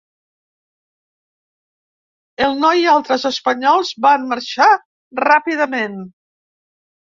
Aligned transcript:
El 2.47 2.57
noi 2.63 2.81
i 2.85 2.89
altres 2.95 3.27
espanyols 3.33 3.93
van 4.09 4.27
marxar 4.33 4.73
ràpidament. 5.23 6.05